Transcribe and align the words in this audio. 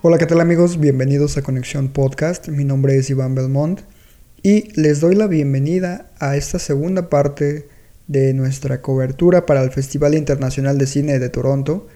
Hola, 0.00 0.16
¿qué 0.16 0.26
tal 0.26 0.40
amigos? 0.40 0.78
Bienvenidos 0.78 1.36
a 1.38 1.42
Conexión 1.42 1.88
Podcast. 1.88 2.46
Mi 2.46 2.62
nombre 2.62 2.96
es 2.96 3.10
Iván 3.10 3.34
Belmont 3.34 3.80
y 4.44 4.70
les 4.80 5.00
doy 5.00 5.16
la 5.16 5.26
bienvenida 5.26 6.08
a 6.20 6.36
esta 6.36 6.60
segunda 6.60 7.08
parte 7.08 7.66
de 8.06 8.32
nuestra 8.32 8.80
cobertura 8.80 9.44
para 9.44 9.60
el 9.60 9.72
Festival 9.72 10.14
Internacional 10.14 10.78
de 10.78 10.86
Cine 10.86 11.18
de 11.18 11.28
Toronto. 11.30 11.88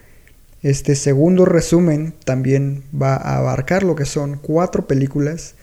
Este 0.63 0.95
segundo 0.95 1.45
resumen 1.45 2.13
también 2.25 2.83
va 2.93 3.15
a 3.15 3.37
abarcar 3.37 3.83
lo 3.83 3.95
que 3.95 4.03
son 4.03 4.37
cuatro 4.37 4.85
películas 4.85 5.55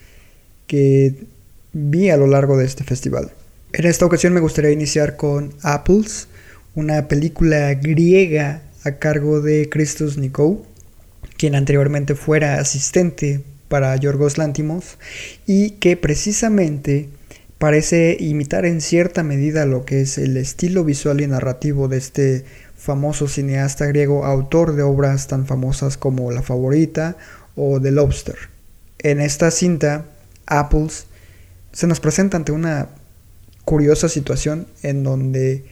que 0.66 1.26
vi 1.74 2.08
a 2.08 2.16
lo 2.16 2.26
largo 2.26 2.56
de 2.56 2.64
este 2.64 2.84
festival. 2.84 3.32
En 3.74 3.84
esta 3.84 4.06
ocasión 4.06 4.32
me 4.32 4.40
gustaría 4.40 4.70
iniciar 4.70 5.18
con 5.18 5.52
Apples, 5.60 6.26
una 6.74 7.06
película 7.06 7.74
griega 7.74 8.62
a 8.84 8.92
cargo 8.92 9.42
de 9.42 9.68
Christos 9.68 10.16
Nikou 10.16 10.69
quien 11.40 11.54
anteriormente 11.54 12.16
fuera 12.16 12.60
asistente 12.60 13.42
para 13.68 13.96
Yorgos 13.96 14.36
Lantimos 14.36 14.98
y 15.46 15.70
que 15.70 15.96
precisamente 15.96 17.08
parece 17.56 18.18
imitar 18.20 18.66
en 18.66 18.82
cierta 18.82 19.22
medida 19.22 19.64
lo 19.64 19.86
que 19.86 20.02
es 20.02 20.18
el 20.18 20.36
estilo 20.36 20.84
visual 20.84 21.22
y 21.22 21.26
narrativo 21.26 21.88
de 21.88 21.96
este 21.96 22.44
famoso 22.76 23.26
cineasta 23.26 23.86
griego, 23.86 24.26
autor 24.26 24.74
de 24.74 24.82
obras 24.82 25.28
tan 25.28 25.46
famosas 25.46 25.96
como 25.96 26.30
La 26.30 26.42
Favorita 26.42 27.16
o 27.56 27.80
The 27.80 27.90
Lobster. 27.90 28.36
En 28.98 29.18
esta 29.18 29.50
cinta, 29.50 30.04
Apples 30.44 31.06
se 31.72 31.86
nos 31.86 32.00
presenta 32.00 32.36
ante 32.36 32.52
una 32.52 32.88
curiosa 33.64 34.10
situación 34.10 34.66
en 34.82 35.04
donde 35.04 35.64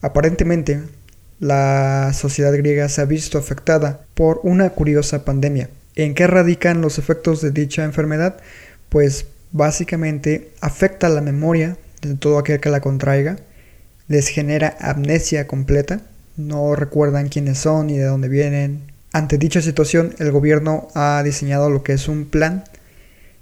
aparentemente 0.00 0.80
la 1.40 2.12
sociedad 2.14 2.52
griega 2.56 2.88
se 2.88 3.00
ha 3.00 3.04
visto 3.04 3.38
afectada 3.38 4.00
por 4.14 4.40
una 4.42 4.70
curiosa 4.70 5.24
pandemia. 5.24 5.70
¿En 5.94 6.14
qué 6.14 6.26
radican 6.26 6.80
los 6.80 6.98
efectos 6.98 7.40
de 7.40 7.50
dicha 7.50 7.84
enfermedad? 7.84 8.36
Pues 8.88 9.26
básicamente 9.52 10.50
afecta 10.60 11.08
la 11.08 11.20
memoria 11.20 11.76
de 12.02 12.14
todo 12.14 12.38
aquel 12.38 12.60
que 12.60 12.70
la 12.70 12.80
contraiga, 12.80 13.38
les 14.06 14.28
genera 14.28 14.76
amnesia 14.80 15.46
completa, 15.46 16.00
no 16.36 16.74
recuerdan 16.76 17.28
quiénes 17.28 17.58
son 17.58 17.90
y 17.90 17.98
de 17.98 18.04
dónde 18.04 18.28
vienen. 18.28 18.80
Ante 19.12 19.38
dicha 19.38 19.60
situación, 19.60 20.14
el 20.18 20.30
gobierno 20.30 20.88
ha 20.94 21.22
diseñado 21.24 21.70
lo 21.70 21.82
que 21.82 21.94
es 21.94 22.08
un 22.08 22.26
plan 22.26 22.64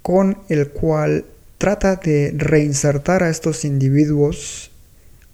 con 0.01 0.37
el 0.49 0.69
cual 0.69 1.25
trata 1.57 1.97
de 1.97 2.33
reinsertar 2.35 3.23
a 3.23 3.29
estos 3.29 3.65
individuos 3.65 4.71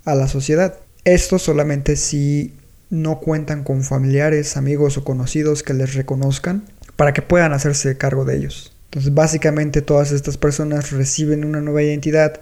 a 0.06 0.16
la 0.16 0.28
sociedad. 0.28 0.76
Esto 1.06 1.38
solamente 1.38 1.96
si 1.96 2.54
no 2.90 3.20
cuentan 3.20 3.64
con 3.64 3.84
familiares, 3.84 4.56
amigos 4.56 4.98
o 4.98 5.04
conocidos 5.04 5.64
que 5.64 5.74
les 5.74 5.96
reconozcan 5.96 6.64
para 6.96 7.14
que 7.14 7.22
puedan 7.22 7.52
hacerse 7.52 7.98
cargo 7.98 8.24
de 8.24 8.38
ellos. 8.38 8.74
Entonces 8.86 9.14
básicamente 9.14 9.82
todas 9.82 10.12
estas 10.12 10.38
personas 10.38 10.92
reciben 10.92 11.44
una 11.44 11.60
nueva 11.60 11.82
identidad 11.84 12.40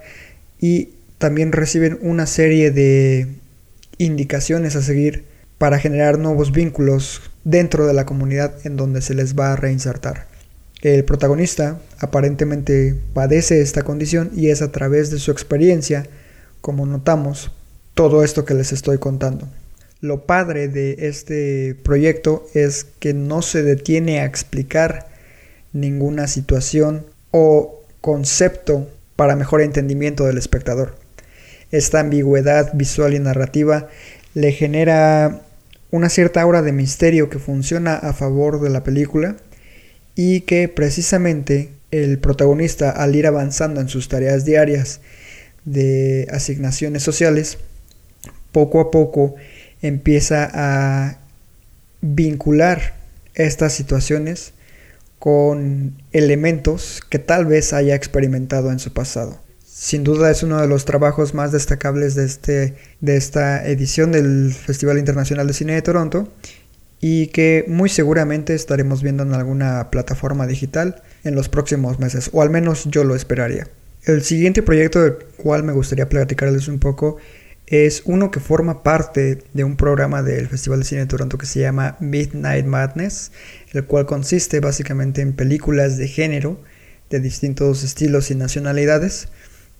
y 0.60 0.90
también 1.18 1.50
reciben 1.50 1.98
una 2.02 2.26
serie 2.26 2.70
de 2.70 3.26
indicaciones 3.98 4.76
a 4.76 4.82
seguir 4.82 5.24
para 5.58 5.78
generar 5.78 6.18
nuevos 6.18 6.52
vínculos 6.52 7.22
dentro 7.44 7.86
de 7.86 7.94
la 7.94 8.04
comunidad 8.04 8.54
en 8.64 8.76
donde 8.76 9.00
se 9.00 9.14
les 9.14 9.34
va 9.34 9.52
a 9.52 9.56
reinsertar. 9.56 10.26
El 10.82 11.04
protagonista 11.04 11.80
aparentemente 12.00 12.96
padece 13.14 13.60
esta 13.60 13.82
condición 13.82 14.30
y 14.34 14.50
es 14.50 14.62
a 14.62 14.72
través 14.72 15.10
de 15.10 15.18
su 15.18 15.30
experiencia, 15.30 16.06
como 16.60 16.86
notamos, 16.86 17.52
todo 17.94 18.24
esto 18.24 18.44
que 18.44 18.54
les 18.54 18.72
estoy 18.72 18.98
contando. 18.98 19.48
Lo 20.00 20.26
padre 20.26 20.68
de 20.68 20.96
este 21.00 21.76
proyecto 21.82 22.46
es 22.54 22.84
que 22.98 23.14
no 23.14 23.42
se 23.42 23.62
detiene 23.62 24.20
a 24.20 24.24
explicar 24.24 25.08
ninguna 25.72 26.26
situación 26.26 27.06
o 27.30 27.82
concepto 28.00 28.88
para 29.16 29.36
mejor 29.36 29.60
entendimiento 29.62 30.24
del 30.24 30.38
espectador. 30.38 30.96
Esta 31.70 32.00
ambigüedad 32.00 32.72
visual 32.74 33.14
y 33.14 33.20
narrativa 33.20 33.88
le 34.34 34.52
genera 34.52 35.42
una 35.90 36.08
cierta 36.08 36.40
aura 36.40 36.62
de 36.62 36.72
misterio 36.72 37.30
que 37.30 37.38
funciona 37.38 37.94
a 37.94 38.12
favor 38.12 38.60
de 38.60 38.70
la 38.70 38.82
película 38.82 39.36
y 40.16 40.40
que 40.40 40.68
precisamente 40.68 41.70
el 41.90 42.18
protagonista 42.18 42.90
al 42.90 43.14
ir 43.14 43.26
avanzando 43.26 43.80
en 43.80 43.88
sus 43.88 44.08
tareas 44.08 44.44
diarias 44.44 45.00
de 45.64 46.26
asignaciones 46.30 47.02
sociales 47.02 47.58
poco 48.52 48.80
a 48.80 48.90
poco 48.90 49.34
empieza 49.80 50.48
a 50.52 51.18
vincular 52.00 52.94
estas 53.34 53.72
situaciones 53.72 54.52
con 55.18 56.02
elementos 56.12 57.00
que 57.08 57.18
tal 57.18 57.46
vez 57.46 57.72
haya 57.72 57.94
experimentado 57.94 58.72
en 58.72 58.78
su 58.78 58.92
pasado. 58.92 59.40
Sin 59.64 60.04
duda 60.04 60.30
es 60.30 60.42
uno 60.42 60.60
de 60.60 60.68
los 60.68 60.84
trabajos 60.84 61.34
más 61.34 61.50
destacables 61.50 62.14
de, 62.14 62.24
este, 62.24 62.74
de 63.00 63.16
esta 63.16 63.66
edición 63.66 64.12
del 64.12 64.52
Festival 64.52 64.98
Internacional 64.98 65.46
de 65.46 65.54
Cine 65.54 65.74
de 65.74 65.82
Toronto 65.82 66.28
y 67.00 67.28
que 67.28 67.64
muy 67.68 67.88
seguramente 67.88 68.54
estaremos 68.54 69.02
viendo 69.02 69.24
en 69.24 69.32
alguna 69.32 69.90
plataforma 69.90 70.46
digital 70.46 71.02
en 71.24 71.34
los 71.34 71.48
próximos 71.48 71.98
meses, 71.98 72.30
o 72.32 72.42
al 72.42 72.50
menos 72.50 72.84
yo 72.86 73.02
lo 73.02 73.16
esperaría. 73.16 73.66
El 74.04 74.22
siguiente 74.22 74.62
proyecto 74.62 75.00
del 75.02 75.14
cual 75.36 75.62
me 75.62 75.72
gustaría 75.72 76.08
platicarles 76.08 76.68
un 76.68 76.78
poco 76.78 77.18
es 77.66 78.02
uno 78.04 78.30
que 78.30 78.40
forma 78.40 78.82
parte 78.82 79.44
de 79.52 79.64
un 79.64 79.76
programa 79.76 80.22
del 80.22 80.48
Festival 80.48 80.80
de 80.80 80.84
Cine 80.84 81.00
de 81.02 81.06
Toronto 81.06 81.38
que 81.38 81.46
se 81.46 81.60
llama 81.60 81.96
Midnight 82.00 82.66
Madness, 82.66 83.32
el 83.72 83.84
cual 83.84 84.06
consiste 84.06 84.60
básicamente 84.60 85.22
en 85.22 85.32
películas 85.32 85.96
de 85.96 86.08
género 86.08 86.60
de 87.10 87.20
distintos 87.20 87.82
estilos 87.82 88.30
y 88.30 88.34
nacionalidades 88.34 89.28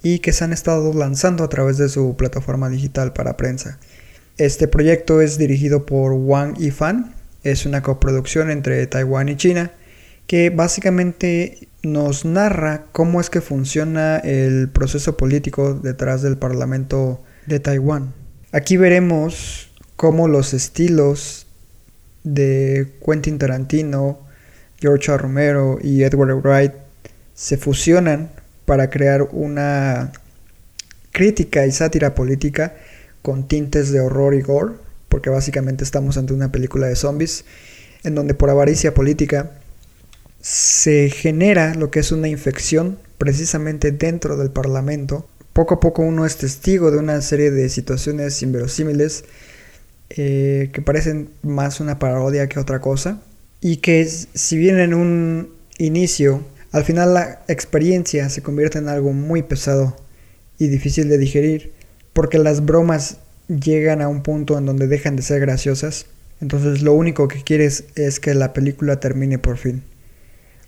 y 0.03 0.21
que 0.21 0.33
se 0.33 0.45
han 0.45 0.53
estado 0.53 0.93
lanzando 0.93 1.45
a 1.45 1.49
través 1.49 1.79
de 1.79 1.89
su 1.89 2.17
plataforma 2.17 2.69
digital 2.69 3.13
para 3.13 3.37
prensa. 3.37 3.79
Este 4.39 4.69
proyecto 4.69 5.21
es 5.21 5.39
dirigido 5.39 5.87
por 5.87 6.13
Wang 6.13 6.57
Yifan, 6.57 7.15
es 7.43 7.67
una 7.67 7.83
coproducción 7.83 8.51
entre 8.51 8.87
Taiwán 8.87 9.29
y 9.29 9.37
China 9.37 9.73
que 10.27 10.51
básicamente 10.51 11.69
nos 11.83 12.25
narra 12.25 12.87
cómo 12.93 13.21
es 13.21 13.29
que 13.29 13.41
funciona 13.41 14.17
el 14.19 14.71
proceso 14.71 15.17
político 15.17 15.75
detrás 15.75 16.23
del 16.23 16.39
Parlamento 16.39 17.21
de 17.47 17.61
Taiwán. 17.61 18.13
Aquí 18.53 18.77
veremos 18.77 19.71
cómo 19.97 20.29
los 20.29 20.55
estilos 20.55 21.47
de 22.25 22.93
Quentin 23.05 23.39
Tarantino, 23.39 24.21
George 24.81 25.17
Romero 25.17 25.79
y 25.83 26.03
Edward 26.03 26.43
Wright 26.43 26.73
se 27.35 27.57
fusionan 27.57 28.31
para 28.65 28.91
crear 28.91 29.23
una 29.33 30.13
crítica 31.13 31.67
y 31.67 31.73
sátira 31.73 32.15
política 32.15 32.75
con 33.23 33.47
tintes 33.47 33.93
de 33.93 34.01
horror 34.01 34.35
y 34.35 34.43
gore, 34.43 34.75
porque 35.09 35.31
básicamente 35.31 35.85
estamos 35.85 36.17
ante 36.17 36.33
una 36.33 36.51
película 36.53 36.87
de 36.87 36.97
zombies 36.97 37.45
en 38.03 38.15
donde 38.15 38.35
por 38.35 38.51
avaricia 38.51 38.95
política 38.95 39.53
se 40.41 41.11
genera 41.11 41.75
lo 41.75 41.91
que 41.91 42.01
es 42.01 42.11
una 42.11 42.29
infección 42.29 42.99
precisamente 43.19 43.93
dentro 43.93 44.37
del 44.37 44.51
Parlamento 44.51 45.29
poco 45.53 45.75
a 45.75 45.81
poco 45.81 46.03
uno 46.03 46.27
es 46.27 46.37
testigo 46.37 46.91
de 46.91 46.99
una 46.99 47.21
serie 47.21 47.51
de 47.51 47.69
situaciones 47.69 48.43
inverosímiles 48.43 49.25
eh, 50.11 50.71
que 50.73 50.83
parecen 50.83 51.31
más 51.43 51.81
una 51.81 51.99
parodia 51.99 52.49
que 52.49 52.59
otra 52.59 52.81
cosa 52.81 53.21
y 53.61 53.77
que 53.79 54.07
si 54.07 54.57
bien 54.57 54.79
en 54.79 54.95
un 54.95 55.51
inicio 55.79 56.43
al 56.73 56.85
final 56.85 57.15
la 57.15 57.43
experiencia 57.49 58.29
se 58.31 58.43
convierte 58.43 58.79
en 58.79 58.89
algo 58.89 59.13
muy 59.13 59.43
pesado 59.43 59.97
y 60.59 60.69
difícil 60.69 61.09
de 61.09 61.19
digerir 61.19 61.73
porque 62.13 62.39
las 62.39 62.65
bromas 62.65 63.19
llegan 63.49 64.01
a 64.01 64.09
un 64.09 64.23
punto 64.23 64.57
en 64.59 64.67
donde 64.67 64.87
dejan 64.87 65.17
de 65.17 65.23
ser 65.23 65.41
graciosas 65.41 66.07
entonces 66.43 66.83
lo 66.83 66.93
único 66.93 67.29
que 67.29 67.43
quieres 67.43 67.85
es 67.95 68.19
que 68.19 68.35
la 68.35 68.53
película 68.53 68.99
termine 68.99 69.39
por 69.39 69.57
fin. 69.59 69.85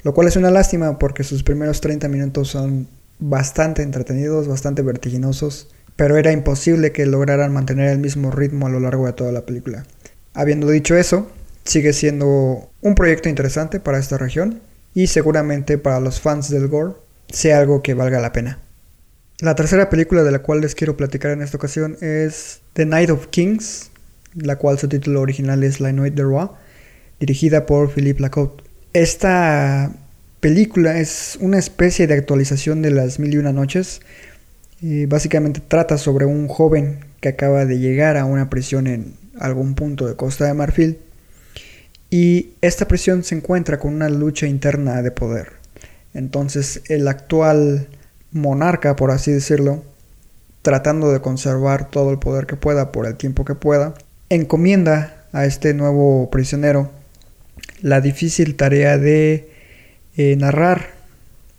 Lo 0.04 0.14
cual 0.14 0.28
es 0.28 0.36
una 0.36 0.52
lástima 0.52 1.00
porque 1.00 1.24
sus 1.24 1.42
primeros 1.42 1.80
30 1.80 2.08
minutos 2.08 2.48
son 2.48 2.86
bastante 3.18 3.82
entretenidos, 3.82 4.48
bastante 4.48 4.82
vertiginosos, 4.82 5.68
pero 5.96 6.16
era 6.16 6.32
imposible 6.32 6.92
que 6.92 7.06
lograran 7.06 7.52
mantener 7.52 7.90
el 7.90 7.98
mismo 7.98 8.30
ritmo 8.30 8.66
a 8.66 8.70
lo 8.70 8.80
largo 8.80 9.06
de 9.06 9.12
toda 9.12 9.32
la 9.32 9.46
película. 9.46 9.84
Habiendo 10.34 10.68
dicho 10.68 10.96
eso, 10.96 11.30
sigue 11.64 11.92
siendo 11.92 12.70
un 12.80 12.94
proyecto 12.94 13.28
interesante 13.28 13.80
para 13.80 13.98
esta 13.98 14.18
región 14.18 14.60
y 14.92 15.06
seguramente 15.06 15.78
para 15.78 16.00
los 16.00 16.20
fans 16.20 16.50
del 16.50 16.68
gore 16.68 16.94
sea 17.28 17.58
algo 17.58 17.82
que 17.82 17.94
valga 17.94 18.20
la 18.20 18.32
pena. 18.32 18.58
La 19.40 19.54
tercera 19.54 19.90
película 19.90 20.22
de 20.22 20.30
la 20.30 20.40
cual 20.40 20.60
les 20.60 20.74
quiero 20.74 20.96
platicar 20.96 21.32
en 21.32 21.42
esta 21.42 21.56
ocasión 21.56 21.96
es 22.00 22.60
The 22.74 22.86
Night 22.86 23.10
of 23.10 23.26
Kings, 23.28 23.90
la 24.34 24.56
cual 24.56 24.78
su 24.78 24.88
título 24.88 25.20
original 25.20 25.62
es 25.64 25.80
La 25.80 25.92
Nuit 25.92 26.14
de 26.14 26.22
Roi, 26.22 26.48
dirigida 27.18 27.66
por 27.66 27.90
Philippe 27.90 28.20
Lacote. 28.20 28.62
Esta 28.92 29.92
película 30.44 30.98
es 30.98 31.38
una 31.40 31.58
especie 31.58 32.06
de 32.06 32.12
actualización 32.12 32.82
de 32.82 32.90
Las 32.90 33.18
Mil 33.18 33.32
y 33.32 33.38
Una 33.38 33.54
Noches. 33.54 34.02
Y 34.78 35.06
básicamente 35.06 35.62
trata 35.66 35.96
sobre 35.96 36.26
un 36.26 36.48
joven 36.48 36.98
que 37.22 37.30
acaba 37.30 37.64
de 37.64 37.78
llegar 37.78 38.18
a 38.18 38.26
una 38.26 38.50
prisión 38.50 38.86
en 38.86 39.14
algún 39.40 39.74
punto 39.74 40.06
de 40.06 40.16
Costa 40.16 40.44
de 40.44 40.52
Marfil. 40.52 40.98
Y 42.10 42.50
esta 42.60 42.86
prisión 42.86 43.24
se 43.24 43.36
encuentra 43.36 43.78
con 43.78 43.94
una 43.94 44.10
lucha 44.10 44.46
interna 44.46 45.00
de 45.00 45.10
poder. 45.12 45.52
Entonces 46.12 46.82
el 46.90 47.08
actual 47.08 47.88
monarca, 48.30 48.96
por 48.96 49.12
así 49.12 49.32
decirlo, 49.32 49.82
tratando 50.60 51.10
de 51.10 51.22
conservar 51.22 51.88
todo 51.88 52.10
el 52.10 52.18
poder 52.18 52.44
que 52.44 52.56
pueda 52.56 52.92
por 52.92 53.06
el 53.06 53.16
tiempo 53.16 53.46
que 53.46 53.54
pueda, 53.54 53.94
encomienda 54.28 55.24
a 55.32 55.46
este 55.46 55.72
nuevo 55.72 56.28
prisionero 56.28 56.90
la 57.80 58.02
difícil 58.02 58.56
tarea 58.56 58.98
de 58.98 59.53
eh, 60.16 60.36
narrar 60.36 60.92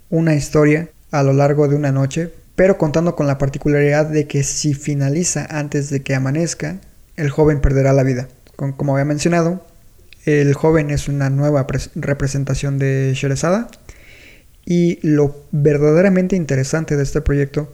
una 0.09 0.35
historia 0.35 0.89
a 1.11 1.23
lo 1.23 1.33
largo 1.33 1.67
de 1.67 1.75
una 1.75 1.91
noche, 1.91 2.31
pero 2.55 2.77
contando 2.77 3.15
con 3.15 3.27
la 3.27 3.37
particularidad 3.37 4.05
de 4.05 4.27
que 4.27 4.43
si 4.43 4.73
finaliza 4.73 5.45
antes 5.49 5.89
de 5.89 6.01
que 6.01 6.15
amanezca, 6.15 6.79
el 7.15 7.29
joven 7.29 7.61
perderá 7.61 7.93
la 7.93 8.03
vida. 8.03 8.27
como 8.55 8.93
había 8.93 9.05
mencionado, 9.05 9.65
el 10.25 10.53
joven 10.53 10.89
es 10.89 11.07
una 11.07 11.29
nueva 11.29 11.67
representación 11.95 12.79
de 12.79 13.13
Sherezada 13.15 13.69
y 14.65 14.99
lo 15.07 15.35
verdaderamente 15.51 16.35
interesante 16.35 16.97
de 16.97 17.03
este 17.03 17.21
proyecto 17.21 17.71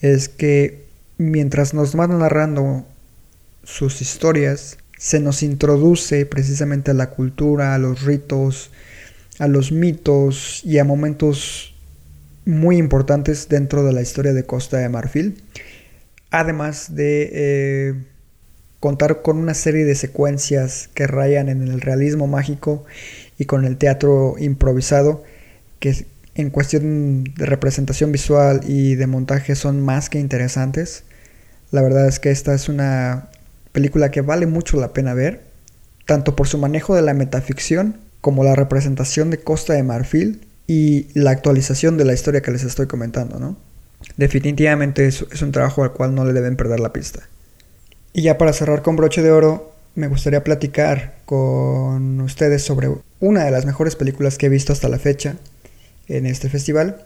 es 0.00 0.28
que 0.28 0.84
mientras 1.16 1.74
nos 1.74 1.94
van 1.94 2.18
narrando 2.18 2.84
sus 3.62 4.02
historias, 4.02 4.78
se 4.98 5.20
nos 5.20 5.42
introduce 5.42 6.26
precisamente 6.26 6.90
a 6.90 6.94
la 6.94 7.10
cultura, 7.10 7.74
a 7.74 7.78
los 7.78 8.02
ritos, 8.02 8.70
a 9.38 9.48
los 9.48 9.72
mitos 9.72 10.62
y 10.64 10.78
a 10.78 10.84
momentos 10.84 11.74
muy 12.44 12.76
importantes 12.76 13.48
dentro 13.48 13.84
de 13.84 13.92
la 13.92 14.02
historia 14.02 14.32
de 14.32 14.44
Costa 14.44 14.78
de 14.78 14.88
Marfil. 14.88 15.42
Además 16.30 16.94
de 16.94 17.30
eh, 17.32 17.94
contar 18.80 19.22
con 19.22 19.38
una 19.38 19.54
serie 19.54 19.84
de 19.84 19.94
secuencias 19.94 20.88
que 20.94 21.06
rayan 21.06 21.48
en 21.48 21.68
el 21.68 21.80
realismo 21.80 22.26
mágico 22.26 22.84
y 23.38 23.44
con 23.44 23.64
el 23.64 23.76
teatro 23.76 24.34
improvisado, 24.38 25.22
que 25.78 26.06
en 26.34 26.50
cuestión 26.50 27.24
de 27.24 27.46
representación 27.46 28.12
visual 28.12 28.60
y 28.66 28.94
de 28.94 29.06
montaje 29.06 29.54
son 29.54 29.80
más 29.80 30.08
que 30.08 30.18
interesantes. 30.18 31.04
La 31.70 31.82
verdad 31.82 32.08
es 32.08 32.18
que 32.18 32.30
esta 32.30 32.54
es 32.54 32.68
una 32.68 33.28
película 33.72 34.10
que 34.10 34.20
vale 34.20 34.46
mucho 34.46 34.80
la 34.80 34.92
pena 34.92 35.14
ver, 35.14 35.42
tanto 36.06 36.34
por 36.34 36.48
su 36.48 36.58
manejo 36.58 36.94
de 36.94 37.02
la 37.02 37.14
metaficción 37.14 37.96
como 38.22 38.44
la 38.44 38.54
representación 38.54 39.28
de 39.28 39.38
Costa 39.38 39.74
de 39.74 39.82
Marfil 39.82 40.46
y 40.66 41.08
la 41.12 41.32
actualización 41.32 41.98
de 41.98 42.06
la 42.06 42.14
historia 42.14 42.40
que 42.40 42.52
les 42.52 42.64
estoy 42.64 42.86
comentando, 42.86 43.38
¿no? 43.38 43.58
Definitivamente 44.16 45.06
es, 45.06 45.26
es 45.30 45.42
un 45.42 45.52
trabajo 45.52 45.84
al 45.84 45.92
cual 45.92 46.14
no 46.14 46.24
le 46.24 46.32
deben 46.32 46.56
perder 46.56 46.80
la 46.80 46.94
pista. 46.94 47.28
Y 48.14 48.22
ya 48.22 48.38
para 48.38 48.54
cerrar 48.54 48.82
con 48.82 48.96
broche 48.96 49.22
de 49.22 49.30
oro, 49.30 49.74
me 49.94 50.08
gustaría 50.08 50.44
platicar 50.44 51.16
con 51.26 52.20
ustedes 52.20 52.62
sobre 52.62 52.90
una 53.20 53.44
de 53.44 53.50
las 53.50 53.66
mejores 53.66 53.96
películas 53.96 54.38
que 54.38 54.46
he 54.46 54.48
visto 54.48 54.72
hasta 54.72 54.88
la 54.88 54.98
fecha 54.98 55.36
en 56.08 56.26
este 56.26 56.48
festival. 56.48 57.04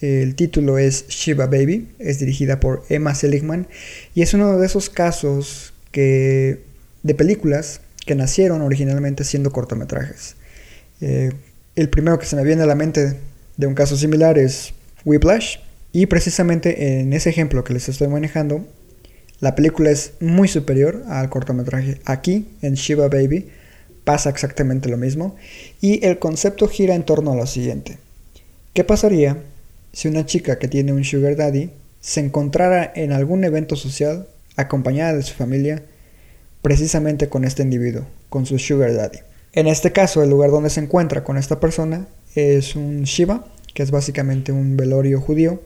El 0.00 0.34
título 0.34 0.78
es 0.78 1.06
Shiva 1.08 1.46
Baby, 1.46 1.88
es 1.98 2.18
dirigida 2.18 2.60
por 2.60 2.84
Emma 2.88 3.14
Seligman 3.14 3.68
y 4.14 4.22
es 4.22 4.34
uno 4.34 4.58
de 4.58 4.66
esos 4.66 4.90
casos 4.90 5.72
que, 5.92 6.62
de 7.02 7.14
películas 7.14 7.80
que 8.04 8.14
nacieron 8.14 8.62
originalmente 8.62 9.24
siendo 9.24 9.52
cortometrajes. 9.52 10.36
Eh, 11.02 11.32
el 11.74 11.88
primero 11.88 12.18
que 12.18 12.26
se 12.26 12.36
me 12.36 12.44
viene 12.44 12.62
a 12.62 12.66
la 12.66 12.76
mente 12.76 13.18
de 13.56 13.66
un 13.66 13.74
caso 13.74 13.96
similar 13.96 14.38
es 14.38 14.72
Whiplash. 15.04 15.58
Y 15.92 16.06
precisamente 16.06 17.00
en 17.00 17.12
ese 17.12 17.28
ejemplo 17.28 17.64
que 17.64 17.74
les 17.74 17.88
estoy 17.88 18.08
manejando, 18.08 18.66
la 19.40 19.54
película 19.54 19.90
es 19.90 20.14
muy 20.20 20.48
superior 20.48 21.02
al 21.08 21.28
cortometraje. 21.28 22.00
Aquí, 22.04 22.48
en 22.62 22.74
Shiva 22.74 23.08
Baby, 23.08 23.50
pasa 24.04 24.30
exactamente 24.30 24.88
lo 24.88 24.96
mismo. 24.96 25.36
Y 25.80 26.06
el 26.06 26.18
concepto 26.18 26.68
gira 26.68 26.94
en 26.94 27.02
torno 27.02 27.32
a 27.32 27.36
lo 27.36 27.46
siguiente. 27.46 27.98
¿Qué 28.72 28.84
pasaría 28.84 29.36
si 29.92 30.08
una 30.08 30.24
chica 30.24 30.58
que 30.58 30.68
tiene 30.68 30.92
un 30.92 31.04
sugar 31.04 31.36
daddy 31.36 31.70
se 32.00 32.20
encontrara 32.20 32.90
en 32.94 33.12
algún 33.12 33.44
evento 33.44 33.76
social 33.76 34.28
acompañada 34.56 35.14
de 35.14 35.22
su 35.22 35.34
familia 35.34 35.82
precisamente 36.62 37.28
con 37.28 37.44
este 37.44 37.62
individuo, 37.62 38.06
con 38.30 38.46
su 38.46 38.58
sugar 38.58 38.94
daddy? 38.94 39.18
En 39.52 39.66
este 39.66 39.92
caso, 39.92 40.22
el 40.22 40.30
lugar 40.30 40.50
donde 40.50 40.70
se 40.70 40.80
encuentra 40.80 41.24
con 41.24 41.36
esta 41.36 41.60
persona 41.60 42.06
es 42.34 42.74
un 42.74 43.02
Shiva, 43.02 43.44
que 43.74 43.82
es 43.82 43.90
básicamente 43.90 44.50
un 44.50 44.76
velorio 44.78 45.20
judío, 45.20 45.60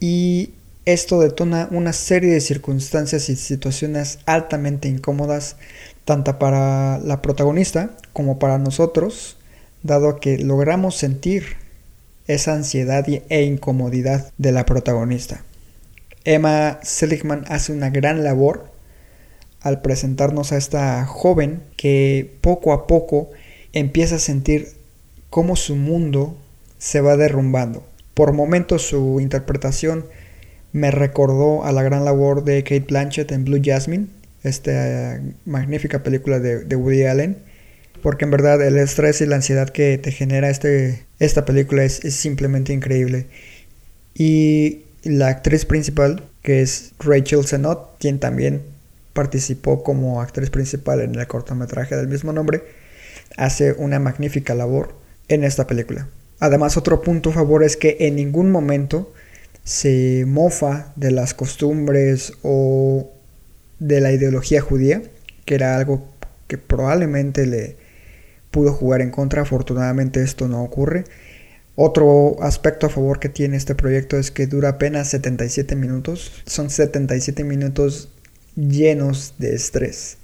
y 0.00 0.54
esto 0.86 1.20
detona 1.20 1.68
una 1.70 1.92
serie 1.92 2.32
de 2.32 2.40
circunstancias 2.40 3.28
y 3.28 3.36
situaciones 3.36 4.18
altamente 4.24 4.88
incómodas, 4.88 5.56
tanto 6.06 6.38
para 6.38 6.98
la 6.98 7.20
protagonista 7.20 7.90
como 8.14 8.38
para 8.38 8.58
nosotros, 8.58 9.36
dado 9.82 10.18
que 10.18 10.38
logramos 10.38 10.96
sentir 10.96 11.56
esa 12.26 12.54
ansiedad 12.54 13.04
e 13.06 13.42
incomodidad 13.42 14.32
de 14.38 14.52
la 14.52 14.64
protagonista. 14.64 15.44
Emma 16.24 16.80
Seligman 16.82 17.44
hace 17.48 17.72
una 17.72 17.90
gran 17.90 18.24
labor 18.24 18.71
al 19.62 19.80
presentarnos 19.80 20.52
a 20.52 20.56
esta 20.56 21.04
joven 21.06 21.62
que 21.76 22.30
poco 22.40 22.72
a 22.72 22.86
poco 22.86 23.30
empieza 23.72 24.16
a 24.16 24.20
sentir 24.20 24.68
cómo 25.30 25.56
su 25.56 25.76
mundo 25.76 26.36
se 26.78 27.00
va 27.00 27.16
derrumbando. 27.16 27.86
Por 28.14 28.32
momentos 28.32 28.82
su 28.82 29.20
interpretación 29.20 30.04
me 30.72 30.90
recordó 30.90 31.64
a 31.64 31.72
la 31.72 31.82
gran 31.82 32.04
labor 32.04 32.44
de 32.44 32.62
Kate 32.64 32.80
Blanchett 32.80 33.30
en 33.32 33.44
Blue 33.44 33.60
Jasmine, 33.62 34.06
esta 34.42 35.20
magnífica 35.44 36.02
película 36.02 36.40
de, 36.40 36.76
Woody 36.76 37.04
Allen, 37.04 37.38
porque 38.02 38.24
en 38.24 38.32
verdad 38.32 38.60
el 38.66 38.76
estrés 38.78 39.20
y 39.20 39.26
la 39.26 39.36
ansiedad 39.36 39.68
que 39.68 39.96
te 39.98 40.10
genera 40.10 40.50
este, 40.50 41.04
esta 41.20 41.44
película 41.44 41.84
es, 41.84 42.04
es 42.04 42.14
simplemente 42.14 42.72
increíble. 42.72 43.26
Y 44.14 44.82
la 45.04 45.28
actriz 45.28 45.64
principal, 45.64 46.24
que 46.42 46.62
es 46.62 46.92
Rachel 46.98 47.46
Zenot, 47.46 47.96
quien 47.98 48.18
también 48.18 48.62
participó 49.12 49.82
como 49.82 50.20
actriz 50.20 50.50
principal 50.50 51.00
en 51.00 51.14
el 51.14 51.26
cortometraje 51.26 51.96
del 51.96 52.08
mismo 52.08 52.32
nombre, 52.32 52.64
hace 53.36 53.72
una 53.72 53.98
magnífica 53.98 54.54
labor 54.54 54.94
en 55.28 55.44
esta 55.44 55.66
película. 55.66 56.08
Además, 56.38 56.76
otro 56.76 57.02
punto 57.02 57.30
a 57.30 57.34
favor 57.34 57.62
es 57.62 57.76
que 57.76 57.96
en 58.00 58.16
ningún 58.16 58.50
momento 58.50 59.12
se 59.64 60.24
mofa 60.26 60.92
de 60.96 61.12
las 61.12 61.34
costumbres 61.34 62.32
o 62.42 63.12
de 63.78 64.00
la 64.00 64.12
ideología 64.12 64.60
judía, 64.60 65.02
que 65.44 65.54
era 65.54 65.76
algo 65.76 66.08
que 66.48 66.58
probablemente 66.58 67.46
le 67.46 67.76
pudo 68.50 68.72
jugar 68.72 69.00
en 69.02 69.10
contra. 69.10 69.42
Afortunadamente 69.42 70.22
esto 70.22 70.48
no 70.48 70.62
ocurre. 70.62 71.04
Otro 71.74 72.36
aspecto 72.42 72.86
a 72.86 72.90
favor 72.90 73.18
que 73.18 73.28
tiene 73.28 73.56
este 73.56 73.74
proyecto 73.74 74.18
es 74.18 74.30
que 74.30 74.46
dura 74.46 74.70
apenas 74.70 75.08
77 75.08 75.74
minutos. 75.74 76.42
Son 76.44 76.70
77 76.70 77.44
minutos 77.44 78.10
llenos 78.56 79.34
de 79.38 79.54
estrés. 79.54 80.18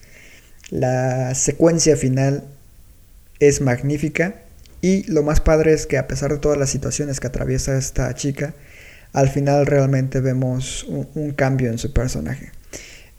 La 0.70 1.34
secuencia 1.34 1.96
final 1.96 2.44
es 3.40 3.60
magnífica 3.60 4.42
y 4.80 5.10
lo 5.10 5.22
más 5.22 5.40
padre 5.40 5.72
es 5.72 5.86
que 5.86 5.98
a 5.98 6.06
pesar 6.06 6.32
de 6.32 6.38
todas 6.38 6.58
las 6.58 6.70
situaciones 6.70 7.20
que 7.20 7.26
atraviesa 7.26 7.76
esta 7.76 8.12
chica, 8.14 8.54
al 9.12 9.28
final 9.28 9.66
realmente 9.66 10.20
vemos 10.20 10.84
un, 10.84 11.32
cambio 11.32 11.70
en 11.70 11.78
su 11.78 11.92
personaje. 11.92 12.52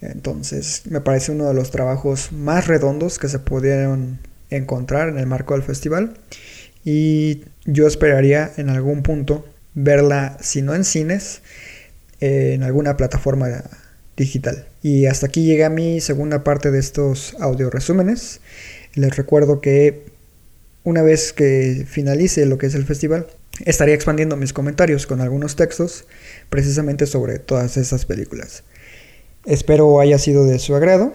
Entonces 0.02 0.84
me 0.86 1.02
parece 1.02 1.32
uno 1.32 1.48
de 1.48 1.54
los 1.54 1.72
trabajos 1.72 2.32
más 2.32 2.68
redondos 2.68 3.20
que 3.20 3.28
se 3.28 3.40
pudieron 3.40 4.20
encontrar 4.50 5.10
en 5.10 5.18
el 5.18 5.26
marco 5.26 5.54
del 5.54 5.64
festival 5.64 6.14
y 6.86 7.44
yo 7.66 7.88
esperaría 7.88 8.52
en 8.58 8.70
algún 8.70 9.04
punto 9.04 9.46
verla, 9.74 10.38
si 10.40 10.62
no 10.62 10.74
en 10.74 10.86
cines, 10.86 11.42
en 12.22 12.64
alguna 12.64 12.96
plataforma 12.96 13.50
digital. 14.20 14.68
Y 14.84 15.08
hasta 15.08 15.26
aquí 15.28 15.46
llega 15.46 15.70
mi 15.70 16.02
segunda 16.02 16.44
parte 16.44 16.70
de 16.70 16.78
estos 16.80 17.36
audio 17.40 17.72
resúmenes. 17.72 18.42
Les 18.94 19.16
recuerdo 19.16 19.62
que 19.62 20.04
una 20.84 21.02
vez 21.02 21.34
que 21.34 21.86
finalice 21.88 22.46
lo 22.46 22.58
que 22.58 22.68
es 22.68 22.76
el 22.76 22.86
festival, 22.86 23.26
estaría 23.66 23.96
expandiendo 23.96 24.36
mis 24.36 24.54
comentarios 24.54 25.08
con 25.08 25.22
algunos 25.22 25.56
textos 25.56 26.06
precisamente 26.50 27.08
sobre 27.08 27.40
todas 27.40 27.78
esas 27.78 28.06
películas. 28.06 28.64
Espero 29.46 30.00
haya 30.00 30.20
sido 30.20 30.46
de 30.46 30.60
su 30.60 30.76
agrado 30.76 31.14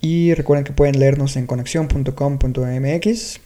y 0.00 0.34
recuerden 0.34 0.64
que 0.64 0.72
pueden 0.72 0.98
leernos 0.98 1.36
en 1.36 1.46
conexión.com.mx. 1.46 3.40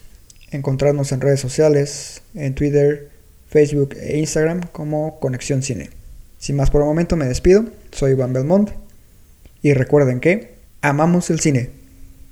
encontrarnos 0.51 1.11
en 1.11 1.21
redes 1.21 1.39
sociales, 1.39 2.21
en 2.33 2.55
Twitter, 2.55 3.09
Facebook 3.47 3.95
e 3.99 4.17
Instagram 4.19 4.61
como 4.71 5.19
Conexión 5.19 5.61
Cine. 5.63 5.89
Sin 6.37 6.55
más 6.55 6.71
por 6.71 6.81
el 6.81 6.87
momento 6.87 7.15
me 7.17 7.25
despido, 7.25 7.65
soy 7.91 8.11
Iván 8.11 8.33
Belmont 8.33 8.71
y 9.61 9.73
recuerden 9.73 10.19
que 10.19 10.55
amamos 10.81 11.29
el 11.29 11.39
cine. 11.39 11.80